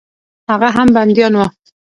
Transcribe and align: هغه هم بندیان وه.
هغه 0.49 0.67
هم 0.75 0.87
بندیان 0.95 1.33
وه. 1.39 1.47